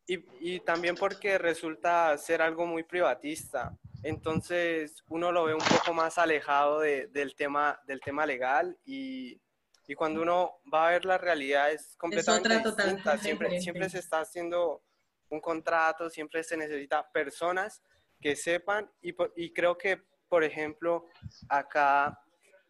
[0.08, 3.76] y, y, también porque resulta ser algo muy privatista.
[4.04, 9.42] Entonces uno lo ve un poco más alejado de, del, tema, del tema legal y,
[9.88, 13.18] y, cuando uno va a ver la realidad es completamente distinta.
[13.18, 14.84] Siempre, siempre se está haciendo
[15.30, 17.82] un contrato, siempre se necesita personas
[18.22, 21.08] que sepan y, y creo que, por ejemplo,
[21.50, 22.22] acá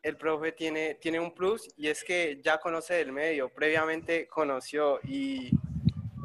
[0.06, 5.00] el profe tiene, tiene un plus y es que ya conoce del medio, previamente conoció
[5.04, 5.50] y,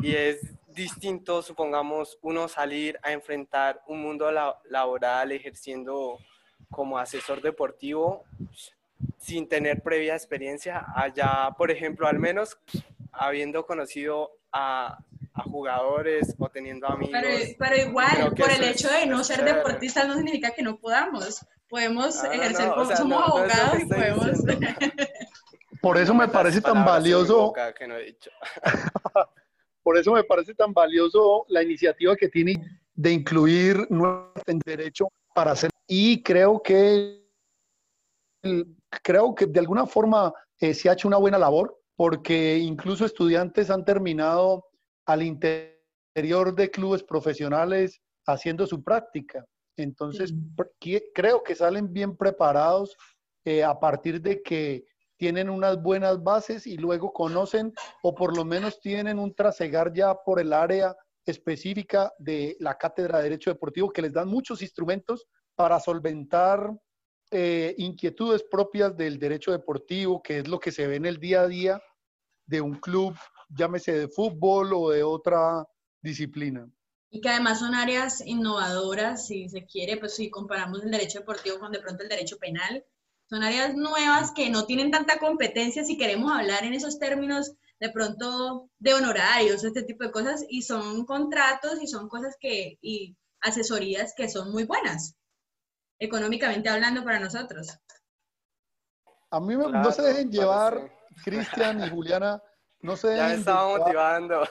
[0.03, 4.31] y es distinto, supongamos, uno salir a enfrentar un mundo
[4.69, 6.19] laboral ejerciendo
[6.71, 8.27] como asesor deportivo
[9.19, 12.59] sin tener previa experiencia, allá, por ejemplo, al menos
[13.13, 14.99] habiendo conocido a,
[15.33, 17.19] a jugadores o teniendo amigos.
[17.59, 22.23] Pero, igual, por el hecho de no ser deportistas no significa que no podamos podemos
[22.25, 24.31] ejercer como somos abogados, podemos...
[25.81, 27.55] Por eso me parece tan valioso.
[29.83, 32.61] Por eso me parece tan valioso la iniciativa que tiene
[32.95, 33.89] de incluir
[34.47, 35.71] en derecho para hacer.
[35.87, 37.25] Y creo que
[39.03, 43.71] creo que de alguna forma eh, se ha hecho una buena labor, porque incluso estudiantes
[43.71, 44.67] han terminado
[45.07, 49.47] al interior de clubes profesionales haciendo su práctica.
[49.83, 50.33] Entonces,
[51.15, 52.97] creo que salen bien preparados
[53.45, 54.85] eh, a partir de que
[55.17, 60.15] tienen unas buenas bases y luego conocen o por lo menos tienen un trasegar ya
[60.15, 65.27] por el área específica de la cátedra de Derecho Deportivo que les dan muchos instrumentos
[65.55, 66.73] para solventar
[67.31, 71.43] eh, inquietudes propias del derecho deportivo, que es lo que se ve en el día
[71.43, 71.83] a día
[72.47, 73.15] de un club,
[73.51, 75.65] llámese de fútbol o de otra
[76.03, 76.69] disciplina
[77.11, 81.59] y que además son áreas innovadoras, si se quiere, pues si comparamos el derecho deportivo
[81.59, 82.85] con de pronto el derecho penal,
[83.29, 87.91] son áreas nuevas que no tienen tanta competencia si queremos hablar en esos términos de
[87.91, 93.17] pronto de honorarios, este tipo de cosas, y son contratos y son cosas que, y
[93.41, 95.17] asesorías que son muy buenas,
[95.99, 97.77] económicamente hablando para nosotros.
[99.31, 100.93] A mí no se dejen llevar,
[101.25, 102.43] Cristian y Juliana,
[102.81, 104.43] no se dejen Ya me estaba motivando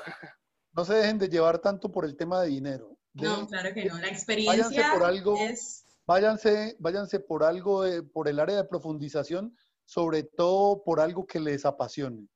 [0.74, 2.98] no se dejen de llevar tanto por el tema de dinero.
[3.14, 3.98] no, claro que no.
[3.98, 5.86] La experiencia váyanse por algo, es...
[6.06, 9.56] Váyanse, váyanse por algo, por el área de profundización,
[9.86, 12.28] sobre todo por algo que les apasione.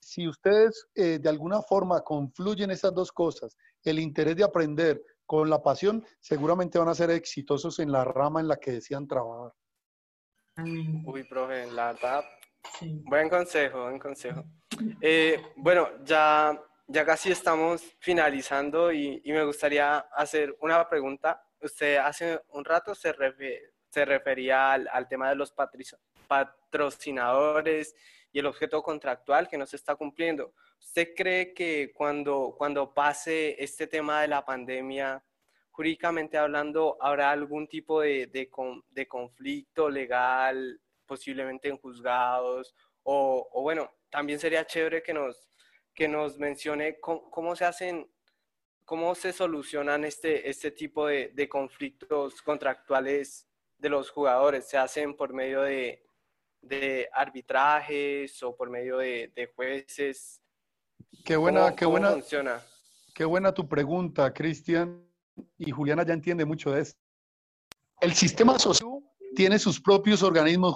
[0.00, 5.48] Si ustedes eh, de alguna forma confluyen esas dos cosas, el interés de aprender con
[5.48, 9.52] la pasión, seguramente van a ser exitosos en la rama en la que desean trabajar.
[10.56, 12.24] Uy, profe, la verdad,
[13.04, 14.44] buen consejo, buen consejo.
[15.00, 16.58] Eh, bueno, ya
[16.90, 21.40] ya casi estamos finalizando y, me gustaría hacer una pregunta.
[21.60, 23.14] Usted hace un rato se,
[23.88, 25.54] se refería al, al, tema de los
[26.26, 27.94] patrocinadores
[28.32, 30.52] y el objeto contractual que no se está cumpliendo.
[30.80, 35.22] ¿Usted cree que cuando, cuando pase este tema de la pandemia,
[35.70, 38.50] jurídicamente hablando, habrá algún tipo de, de,
[38.90, 42.74] de conflicto legal, posiblemente en juzgados?
[43.04, 45.49] O, o bueno, también sería chévere que nos
[46.00, 48.10] que nos mencione cómo, se hacen,
[48.86, 54.66] cómo se solucionan este, este tipo de, conflictos contractuales de los jugadores.
[54.66, 56.02] ¿Se hacen por medio de,
[57.12, 60.40] arbitrajes o por medio de, jueces?
[61.22, 62.12] Qué buena, qué buena.
[62.12, 62.62] Funciona?
[63.14, 65.06] Qué buena tu pregunta, Cristian.
[65.58, 66.96] Y Juliana ya entiende mucho de eso.
[68.00, 69.00] El sistema social
[69.36, 70.74] tiene sus propios organismos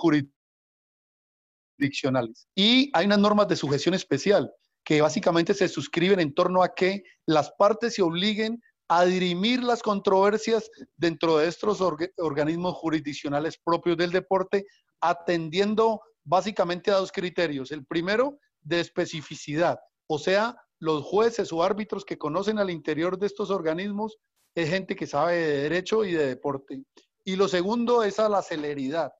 [1.79, 4.53] jurisdiccionales y hay unas normas de sujeción especial
[4.85, 9.83] que básicamente se suscriben en torno a que las partes se obliguen a dirimir las
[9.83, 11.81] controversias dentro de estos
[12.19, 14.67] organismos jurisdiccionales propios del deporte,
[15.01, 17.71] atendiendo básicamente a dos criterios.
[17.71, 23.27] El primero, de especificidad, o sea, los jueces o árbitros que conocen al interior de
[23.27, 24.19] estos organismos
[24.55, 26.83] es gente que sabe de derecho y de deporte.
[27.25, 29.13] Y lo segundo es a la celeridad,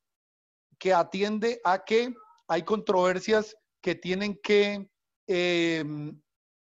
[0.79, 2.15] que atiende a que
[2.49, 4.89] hay controversias que tienen que
[5.27, 6.21] em,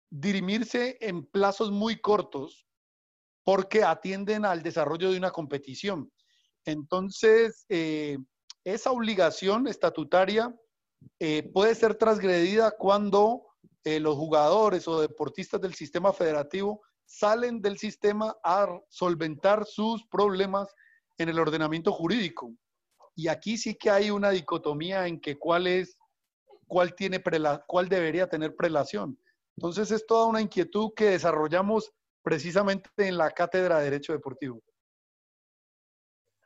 [0.09, 2.68] dirimirse en plazos muy cortos
[3.43, 6.12] porque atienden al desarrollo de una competición.
[6.66, 8.18] Entonces, eh,
[8.64, 10.55] esa obligación estatutaria
[11.20, 13.47] eh, puede ser transgredida cuando
[13.84, 20.74] eh, los jugadores o deportistas del sistema federativo salen del sistema a solventar sus problemas
[21.18, 22.53] en el ordenamiento jurídico.
[23.16, 25.97] Y aquí sí que hay una dicotomía en que cuál es,
[26.72, 27.22] cuál tiene
[27.68, 29.20] cuál debería tener prelación.
[29.58, 31.92] Entonces es toda una inquietud que desarrollamos
[32.24, 34.64] precisamente en la cátedra de Derecho Deportivo.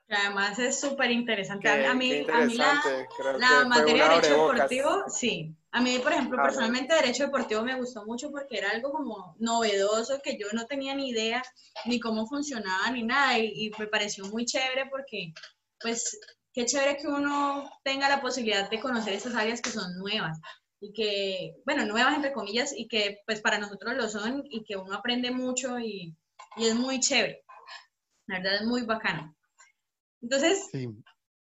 [0.09, 1.69] Además es súper interesante.
[1.69, 5.55] a mí, a mí la, materia de Derecho Deportivo, sí.
[5.71, 10.21] A mí, por ejemplo, personalmente Derecho Deportivo me gustó mucho porque era algo como novedoso
[10.23, 11.43] que yo no tenía ni idea
[11.85, 15.33] ni cómo funcionaba ni nada y, me pareció muy chévere porque,
[15.79, 16.19] pues,
[16.55, 20.39] qué chévere que uno tenga la posibilidad de conocer esas áreas que son nuevas
[20.79, 24.77] y que, bueno, nuevas entre comillas y que pues para nosotros lo son y que
[24.77, 26.15] uno aprende mucho y,
[26.55, 27.43] y es muy chévere.
[28.27, 29.35] La verdad es muy bacano.
[30.21, 30.69] Entonces,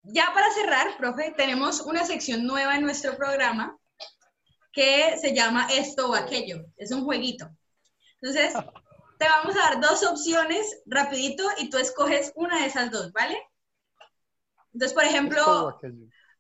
[0.03, 3.77] ya para cerrar, profe, tenemos una sección nueva en nuestro programa
[4.73, 6.65] que se llama esto o aquello.
[6.77, 7.51] Es un jueguito.
[8.23, 8.55] Entonces,
[9.19, 13.37] te vamos a dar dos opciones rapidito y tú escoges una de esas dos, ¿vale?
[14.73, 15.79] Entonces, por ejemplo,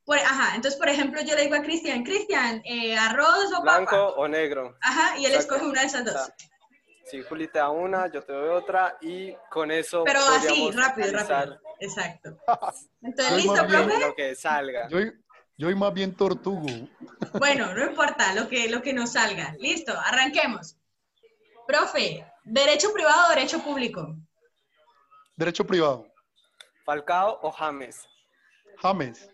[0.04, 3.96] por, ajá, entonces, por ejemplo, yo le digo a Cristian, Cristian, eh, arroz o Blanco
[4.16, 4.76] o negro.
[4.80, 6.32] Ajá, y él escoge una de esas dos.
[7.04, 10.04] Si Juli te da una, yo te doy otra y con eso.
[10.04, 11.60] Pero así, rápido, rápido.
[11.80, 12.36] Exacto.
[13.02, 14.00] Entonces, ¿listo, profe?
[14.00, 14.88] Lo que salga.
[14.88, 14.98] Yo,
[15.56, 16.68] yo más bien tortugo.
[17.38, 19.54] Bueno, no importa lo que, lo que nos salga.
[19.58, 20.76] Listo, arranquemos.
[21.66, 24.16] Profe, ¿derecho privado o derecho público?
[25.36, 26.06] Derecho privado.
[26.84, 28.09] ¿Falcao o James?
[28.80, 29.30] James.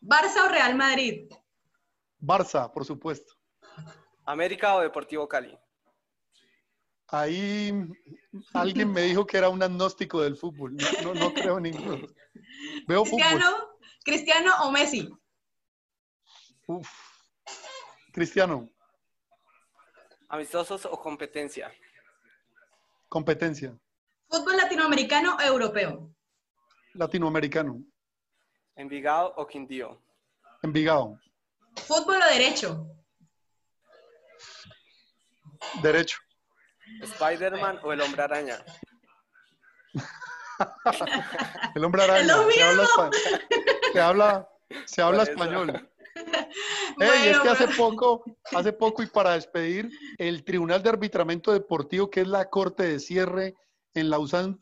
[0.00, 1.30] ¿Barça o Real Madrid?
[2.20, 3.34] Barça, por supuesto.
[4.24, 5.56] ¿América o Deportivo Cali?
[7.08, 7.72] Ahí
[8.52, 10.76] alguien me dijo que era un agnóstico del fútbol.
[11.02, 12.06] No, no, creo en ninguno.
[12.86, 13.78] Veo ¿Cristiano, fútbol.
[14.04, 15.08] ¿Cristiano o Messi?
[16.66, 16.88] Uf.
[18.12, 18.68] Cristiano.
[20.28, 21.72] ¿Amistosos o competencia?
[23.08, 23.78] Competencia.
[24.28, 26.14] ¿Fútbol latinoamericano o europeo?
[26.92, 27.82] Latinoamericano.
[28.78, 30.00] ¿Envigado o Quindío?
[30.62, 31.18] Envigado.
[31.84, 32.86] ¿Fútbol o derecho?
[35.82, 36.18] Derecho.
[37.02, 38.64] ¿Spider-Man o el hombre araña?
[41.74, 42.34] el hombre araña.
[43.92, 44.48] Se habla,
[44.84, 45.90] se habla, español.
[47.00, 48.22] es que hace poco,
[48.52, 53.00] hace poco y para despedir, el Tribunal de Arbitramiento Deportivo, que es la corte de
[53.00, 53.56] cierre
[53.94, 54.56] en Lausanne,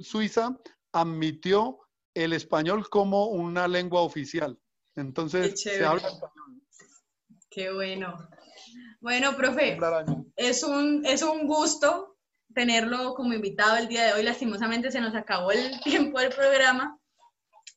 [0.00, 0.56] Suiza,
[0.92, 1.82] admitió
[2.14, 4.58] el español como una lengua oficial.
[4.96, 6.62] Entonces, se habla español.
[7.50, 8.28] Qué bueno.
[9.00, 9.78] Bueno, profe,
[10.36, 12.16] es un, es un gusto
[12.54, 14.22] tenerlo como invitado el día de hoy.
[14.22, 16.98] Lastimosamente se nos acabó el tiempo del programa.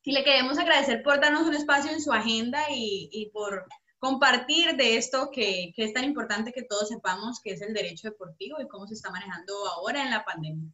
[0.03, 3.65] Y le queremos agradecer por darnos un espacio en su agenda y, por
[3.97, 8.09] compartir de esto que, que, es tan importante que todos sepamos que es el derecho
[8.09, 10.69] deportivo y cómo se está manejando ahora en la pandemia.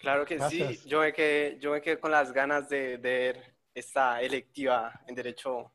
[0.00, 3.54] Claro que sí, yo me, quedé, yo me quedé con las ganas de, de ver
[3.74, 5.72] esta electiva en derecho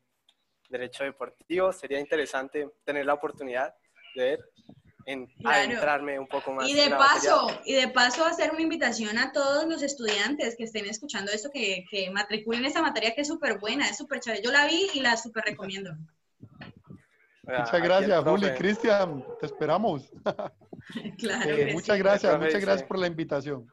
[0.68, 1.72] derecho deportivo.
[1.72, 3.74] Sería interesante tener la oportunidad
[4.14, 4.50] de ver,
[5.06, 6.68] en, adentrarme un poco más.
[6.68, 10.86] Y de paso, y de paso hacer una invitación a todos los estudiantes que estén
[10.86, 14.42] escuchando esto, que, que matriculen esta materia que es súper buena, es súper chévere.
[14.42, 15.92] Yo la vi y la súper recomiendo.
[17.42, 18.50] Muchas gracias, Juli.
[18.54, 20.10] Cristian, te esperamos.
[21.18, 21.48] claro.
[21.48, 23.70] Eh, muchas gracias, muchas gracias por la invitación.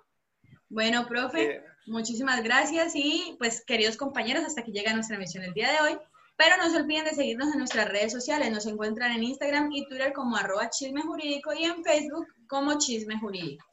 [0.73, 5.71] Bueno, profe, muchísimas gracias y pues queridos compañeros, hasta que llega nuestra emisión el día
[5.71, 5.99] de hoy.
[6.35, 8.49] Pero no se olviden de seguirnos en nuestras redes sociales.
[8.51, 13.19] Nos encuentran en Instagram y Twitter como arroba chisme jurídico y en Facebook como chisme
[13.19, 13.63] jurídico.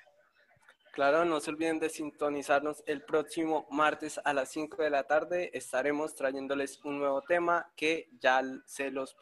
[0.92, 5.50] Claro, no se olviden de sintonizarnos el próximo martes a las 5 de la tarde.
[5.54, 9.14] Estaremos trayéndoles un nuevo tema que ya se los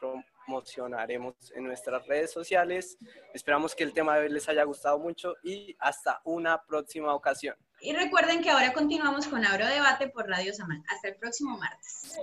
[0.49, 2.97] promocionaremos en nuestras redes sociales.
[3.35, 7.55] Esperamos que el tema de hoy les haya gustado mucho y hasta una próxima ocasión.
[7.81, 10.83] Y recuerden que ahora continuamos con Abro Debate por Radio Samán.
[10.89, 12.19] Hasta el próximo martes.